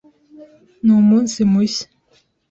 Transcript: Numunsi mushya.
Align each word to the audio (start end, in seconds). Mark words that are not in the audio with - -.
Numunsi 0.83 1.39
mushya. 1.51 1.85